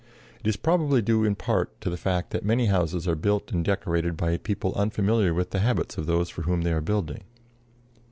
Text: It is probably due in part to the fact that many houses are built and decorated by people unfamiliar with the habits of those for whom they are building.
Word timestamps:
It 0.43 0.47
is 0.47 0.55
probably 0.55 1.03
due 1.03 1.23
in 1.23 1.35
part 1.35 1.79
to 1.81 1.89
the 1.91 1.95
fact 1.95 2.31
that 2.31 2.43
many 2.43 2.65
houses 2.65 3.07
are 3.07 3.13
built 3.13 3.51
and 3.51 3.63
decorated 3.63 4.17
by 4.17 4.35
people 4.37 4.73
unfamiliar 4.73 5.31
with 5.31 5.51
the 5.51 5.59
habits 5.59 5.95
of 5.95 6.07
those 6.07 6.27
for 6.27 6.41
whom 6.41 6.61
they 6.63 6.73
are 6.73 6.81
building. 6.81 7.23